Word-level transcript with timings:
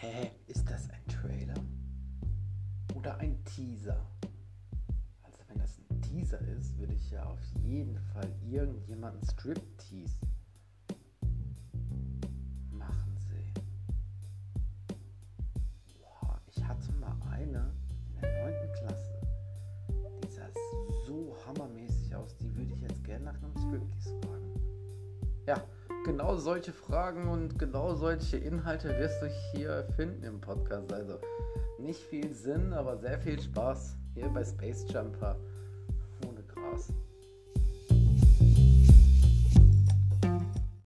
hä, 0.00 0.30
ist 0.46 0.68
das 0.70 0.88
ein 0.90 1.06
Trailer 1.08 1.62
oder 2.94 3.18
ein 3.18 3.44
Teaser? 3.44 4.06
Also 5.22 5.38
wenn 5.48 5.58
das 5.58 5.78
ein 5.78 6.00
Teaser 6.00 6.40
ist, 6.40 6.78
würde 6.78 6.94
ich 6.94 7.10
ja 7.10 7.22
auf 7.24 7.42
jeden 7.62 7.98
Fall 7.98 8.30
irgendjemanden 8.48 9.22
Striptease 9.28 10.16
machen 12.70 13.16
sehen. 13.18 13.52
Boah, 15.98 16.40
ich 16.46 16.64
hatte 16.64 16.92
mal 16.92 17.16
eine 17.30 17.74
in 18.14 18.20
der 18.22 18.44
9. 18.44 18.72
Klasse, 18.72 19.20
die 20.22 20.30
sah 20.30 20.48
so 21.06 21.36
hammermäßig 21.46 22.14
aus, 22.14 22.34
die 22.38 22.54
würde 22.56 22.72
ich 22.72 22.80
jetzt 22.80 23.04
gerne 23.04 23.26
nach 23.26 23.36
einem 23.42 23.56
Striptease 23.58 24.18
fragen. 24.22 24.54
Ja 25.46 25.62
genau 26.04 26.36
solche 26.36 26.72
Fragen 26.72 27.28
und 27.28 27.58
genau 27.58 27.94
solche 27.94 28.36
Inhalte 28.36 28.88
wirst 28.98 29.22
du 29.22 29.26
hier 29.52 29.86
finden 29.96 30.24
im 30.24 30.40
Podcast. 30.40 30.92
Also 30.92 31.18
nicht 31.78 32.00
viel 32.00 32.34
Sinn, 32.34 32.72
aber 32.72 32.96
sehr 32.96 33.18
viel 33.18 33.40
Spaß 33.40 33.96
hier 34.14 34.28
bei 34.28 34.44
Space 34.44 34.86
Jumper 34.92 35.36
ohne 36.26 36.42
Gras. 36.44 36.92